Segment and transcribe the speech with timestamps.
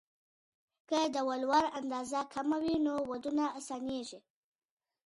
[0.89, 4.19] که د ولور اندازه کمه وي، نو ودونه اسانېږي.